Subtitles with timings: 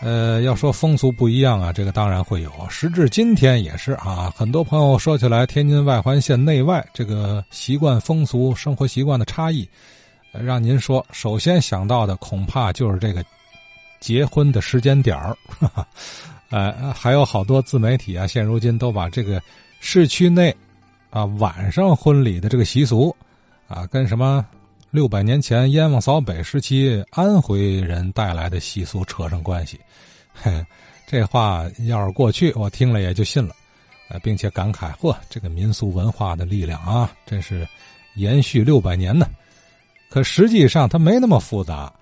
[0.00, 2.50] 呃，要说风俗不一样啊，这个当然会有。
[2.68, 9.66] 时至今天也是啊，很多朋友说起来天津外环线内外这个习惯风俗、生活习惯的差异，
[10.32, 13.24] 让您说首先想到的恐怕就是这个
[13.98, 15.34] 结婚的时间点儿。
[16.50, 19.40] 呃，还有好多自媒体啊，现如今都把这个
[19.80, 20.54] 市区内
[21.08, 23.14] 啊晚上婚礼的这个习俗
[23.68, 24.44] 啊，跟什么？
[24.94, 29.76] 六百年前燕王扫北时期安徽人带来的习俗扯上关系，
[30.32, 30.64] 嘿，
[31.04, 33.52] 这话要是过去，我听了也就信了，
[34.08, 37.66] 呃，并且感慨：嚯，这个民俗文化的力量啊，真是
[38.14, 39.26] 延续六百年呢。
[40.10, 41.92] 可实际上它没那么复杂。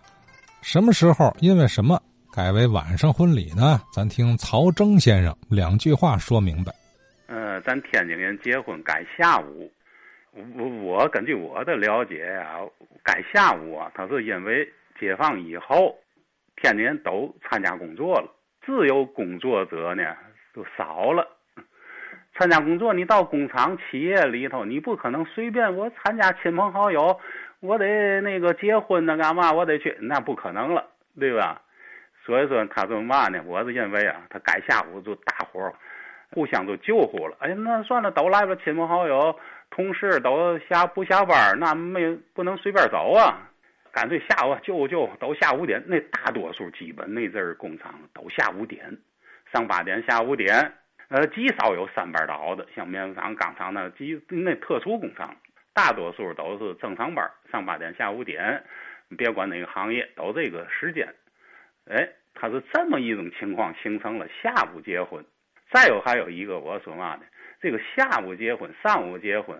[0.61, 1.98] 什么时候因为什么
[2.31, 3.81] 改为晚上婚礼呢？
[3.91, 6.70] 咱听曹征先生两句话说明白。
[7.27, 9.73] 呃，咱天津人结婚改下午。
[10.35, 12.59] 我我根据我的了解呀，
[13.05, 14.67] 该下午啊，他是因为
[14.99, 15.99] 解放以后，
[16.57, 18.31] 天津人都参加工作了，
[18.65, 20.17] 自由工作者呢
[20.55, 21.29] 就少了。
[22.34, 27.21] 参加工作，你到工厂企业里头，你不可能随便我参加亲朋好友，
[27.61, 29.53] 我得那个结婚呢干嘛？
[29.53, 30.89] 我得去，那不可能了，
[31.21, 31.61] 对吧？
[32.25, 33.43] 所以说他说嘛呢？
[33.45, 35.71] 我是认为啊，他该下午就大伙
[36.33, 37.36] 互相都救护了。
[37.41, 39.38] 哎，那算了，都来了，亲朋好友。
[39.70, 43.48] 同事都下不下班那没不能随便走啊，
[43.91, 45.83] 干脆下午就就都下五点。
[45.86, 48.98] 那大多数基本那阵儿工厂都下五点，
[49.50, 50.72] 上八点下五点。
[51.08, 55.34] 呃，极少有三班倒的，像棉纺厂、钢厂那极那特殊工厂，
[55.72, 58.62] 大多数都是正常班，上八点下五点。
[59.16, 61.06] 别管哪个行业，都这个时间。
[61.91, 65.25] 哎，它是这么一种情况形成了下午结婚。
[65.73, 67.23] 再有还有一个我说嘛呢？
[67.61, 69.56] 这个下午结婚，上午结婚，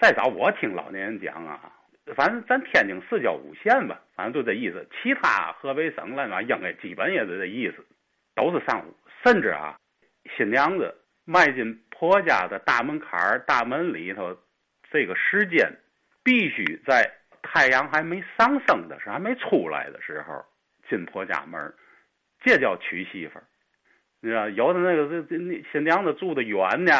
[0.00, 1.72] 再早我听老年人讲啊，
[2.16, 4.88] 反正咱天津市郊五县吧，反正就这意思。
[4.90, 7.84] 其他河北省那嘛，应该基本也是这意思，
[8.34, 8.96] 都是上午。
[9.22, 9.76] 甚至啊，
[10.36, 10.94] 新娘子
[11.26, 14.34] 迈进婆家的大门槛儿、大门里头，
[14.90, 15.70] 这个时间
[16.24, 17.10] 必须在
[17.42, 20.42] 太阳还没上升的时候、还没出来的时候
[20.88, 21.74] 进婆家门
[22.40, 23.44] 这叫娶媳妇儿。
[24.22, 26.92] 你知道，有的那个这这新娘子住的远呢。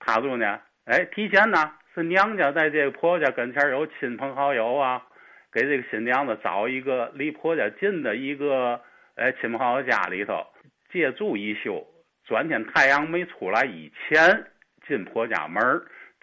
[0.00, 5.06] 他住呢，哎，提前呢是娘家在这个婆家跟前有亲朋好友啊，
[5.52, 8.80] 给这个新娘子找一个离婆家近的一个
[9.14, 10.46] 哎亲朋好友家里头
[10.90, 11.86] 借住一宿，
[12.24, 14.44] 转天太阳没出来以前
[14.88, 15.62] 进婆家门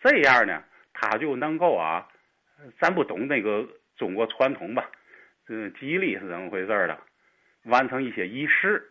[0.01, 2.07] 这样呢他就能够啊，
[2.79, 3.63] 咱不懂那个
[3.95, 4.89] 中国传统吧，
[5.47, 6.97] 嗯，吉利是怎么回事的，
[7.65, 8.89] 完成一些仪式。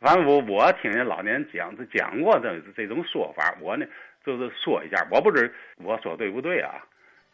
[0.00, 3.84] 反正我我听人老年讲，讲过这这种说法，我呢
[4.24, 6.72] 就是说一下，我不知我说对不对啊？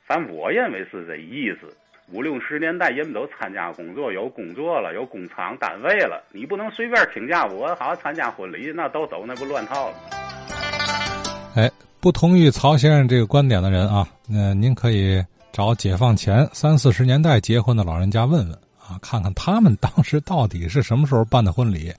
[0.04, 1.72] 反正我认为是这意思。
[2.12, 7.44] 五六十年代人们都参加工作，有工作了，有工厂单位了，你不能随便请假。
[7.46, 9.96] 我好参加婚礼，那都走那不乱套了。
[11.54, 21.92] 哎，不同意曹先生这个观点的人啊，那您可以找解放前三四十年代结婚的老人家问问啊，看看他们当时到底是什么时候办的婚礼。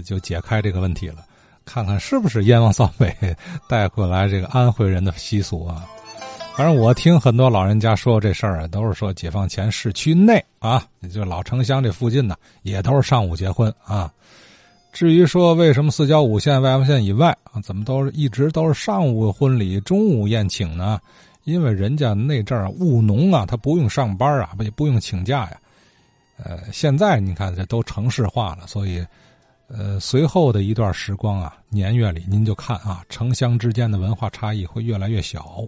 [0.00, 1.24] 就解开这个问题了，
[1.64, 3.14] 看看是不是燕王扫北
[3.68, 5.86] 带回来这个安徽人的习俗啊？
[6.56, 14.12] 反正我听很多老人家说这事儿啊，都是说解放前市区内啊，也就老城乡这附近呢，也都是上午结婚啊。
[14.92, 21.00] 至于说为什么四郊五县、外环县以外啊，怎么都是一直都是上午婚礼、中午宴请呢？
[21.42, 25.56] 因为人家那阵儿务农啊，他不用上班啊，也不用请假呀。
[26.36, 29.04] 呃，现在你看这都城市化了，所以。
[29.68, 35.66] 呃，随后的一段时光啊，年月里，您就看啊，城乡之间的文化差异会越来越小。